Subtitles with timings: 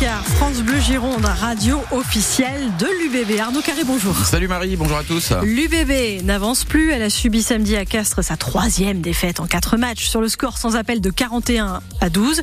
[0.00, 0.29] Picard.
[0.60, 3.40] France Bleu Gironde, radio officielle de l'UBB.
[3.40, 4.14] Arnaud Carré, bonjour.
[4.26, 5.32] Salut Marie, bonjour à tous.
[5.42, 6.90] L'UBB n'avance plus.
[6.90, 10.58] Elle a subi samedi à Castres sa troisième défaite en quatre matchs sur le score
[10.58, 12.42] sans appel de 41 à 12.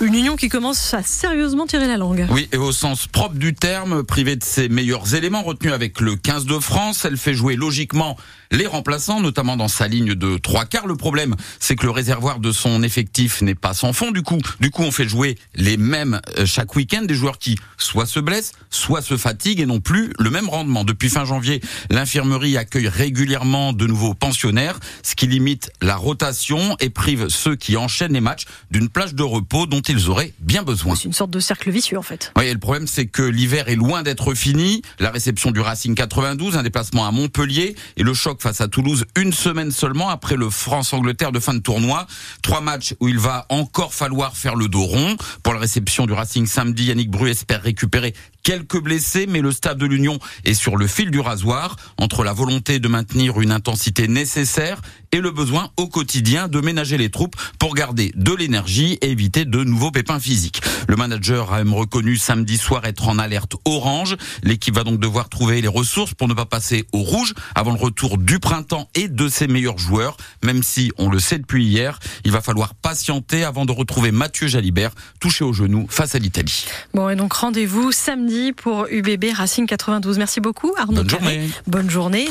[0.00, 2.26] Une union qui commence à sérieusement tirer la langue.
[2.30, 6.14] Oui, et au sens propre du terme, privée de ses meilleurs éléments retenus avec le
[6.14, 8.16] 15 de France, elle fait jouer logiquement
[8.52, 10.86] les remplaçants, notamment dans sa ligne de trois quarts.
[10.86, 14.10] Le problème, c'est que le réservoir de son effectif n'est pas sans fond.
[14.10, 17.58] Du coup, du coup, on fait jouer les mêmes euh, chaque week-end, des joueurs qui
[17.78, 20.84] soit se blessent, soit se fatiguent et n'ont plus le même rendement.
[20.84, 26.90] Depuis fin janvier, l'infirmerie accueille régulièrement de nouveaux pensionnaires, ce qui limite la rotation et
[26.90, 30.94] prive ceux qui enchaînent les matchs d'une plage de repos dont ils auraient bien besoin.
[30.94, 32.32] C'est une sorte de cercle vicieux en fait.
[32.36, 34.82] Oui, et le problème, c'est que l'hiver est loin d'être fini.
[34.98, 39.06] La réception du Racing 92, un déplacement à Montpellier et le choc face à Toulouse
[39.16, 42.06] une semaine seulement après le France-Angleterre de fin de tournoi.
[42.42, 45.16] Trois matchs où il va encore falloir faire le dos rond.
[45.42, 49.76] Pour la réception du Racing samedi, Yannick Bru espère récupérer quelques blessés, mais le stade
[49.76, 54.08] de l'Union est sur le fil du rasoir entre la volonté de maintenir une intensité
[54.08, 54.80] nécessaire
[55.12, 59.44] et le besoin au quotidien de ménager les troupes pour garder de l'énergie et éviter
[59.44, 60.62] de nouveaux pépins physiques.
[60.88, 64.16] Le manager a même reconnu samedi soir être en alerte orange.
[64.42, 67.78] L'équipe va donc devoir trouver les ressources pour ne pas passer au rouge avant le
[67.78, 70.16] retour du printemps et de ses meilleurs joueurs.
[70.42, 74.48] Même si, on le sait depuis hier, il va falloir patienter avant de retrouver Mathieu
[74.48, 76.64] Jalibert touché au genou face à l'Italie.
[76.94, 80.18] Bon, et donc rendez-vous samedi pour UBB Racing 92.
[80.18, 81.02] Merci beaucoup Arnaud.
[81.02, 81.50] Bonne journée.
[81.66, 82.30] Bonne journée.